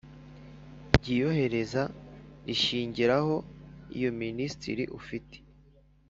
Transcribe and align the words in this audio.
ry 0.95 1.05
iyohereza 1.15 1.81
rishingiraho 2.47 3.33
Iyo 3.97 4.09
Minisitiri 4.21 4.83
ufite 4.99 5.35